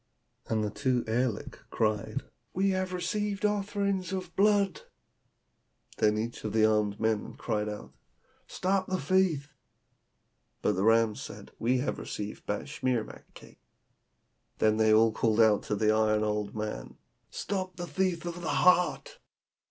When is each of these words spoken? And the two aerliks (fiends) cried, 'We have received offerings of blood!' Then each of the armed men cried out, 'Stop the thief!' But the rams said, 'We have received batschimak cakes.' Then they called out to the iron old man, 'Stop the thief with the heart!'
And 0.47 0.63
the 0.63 0.71
two 0.71 1.03
aerliks 1.05 1.57
(fiends) 1.59 1.65
cried, 1.69 2.23
'We 2.55 2.71
have 2.71 2.91
received 2.91 3.45
offerings 3.45 4.11
of 4.11 4.35
blood!' 4.35 4.81
Then 5.97 6.17
each 6.17 6.43
of 6.43 6.53
the 6.53 6.65
armed 6.65 6.99
men 6.99 7.35
cried 7.35 7.69
out, 7.69 7.93
'Stop 8.47 8.87
the 8.87 8.99
thief!' 8.99 9.53
But 10.63 10.71
the 10.71 10.83
rams 10.83 11.21
said, 11.21 11.51
'We 11.59 11.77
have 11.85 11.99
received 11.99 12.47
batschimak 12.47 13.25
cakes.' 13.35 13.61
Then 14.57 14.77
they 14.77 14.89
called 14.91 15.39
out 15.39 15.61
to 15.65 15.75
the 15.75 15.91
iron 15.91 16.23
old 16.23 16.55
man, 16.55 16.97
'Stop 17.29 17.75
the 17.75 17.85
thief 17.85 18.25
with 18.25 18.41
the 18.41 18.49
heart!' 18.49 19.19